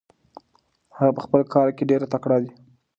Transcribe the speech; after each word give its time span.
هغه 0.97 1.11
په 1.15 1.21
خپل 1.25 1.41
کار 1.53 1.67
کې 1.77 1.83
ډېر 1.91 2.01
تکړه 2.13 2.37
دی. 2.43 2.51